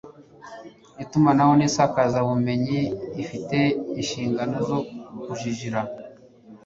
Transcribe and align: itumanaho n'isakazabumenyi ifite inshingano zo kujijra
itumanaho 1.03 1.51
n'isakazabumenyi 1.55 2.79
ifite 3.23 3.57
inshingano 3.99 4.55
zo 4.67 4.79
kujijra 5.23 5.81